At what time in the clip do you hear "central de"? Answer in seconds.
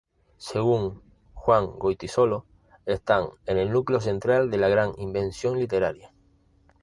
4.01-4.57